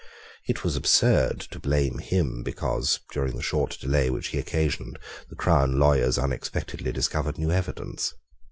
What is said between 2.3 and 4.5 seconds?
because, during the short delay which he